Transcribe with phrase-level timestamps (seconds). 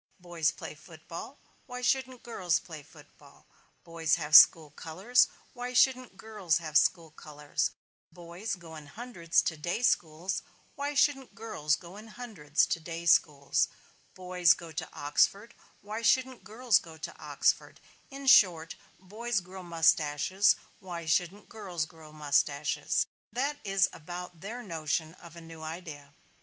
[0.19, 3.45] Boys play football, why shouldn't girls play football;
[3.83, 7.69] boys have school colors, why shouldn't girls have school colors;
[8.11, 10.41] boys go in hundreds to day schools,
[10.73, 13.67] why shouldn't girls go in hundreds to day schools;
[14.15, 17.79] boys go to Oxford, why shouldn't girls go to Oxford
[18.09, 25.13] in short, boys grow mustaches, why shouldn't girls grow mustaches that is about their notion
[25.13, 26.11] of a new idea.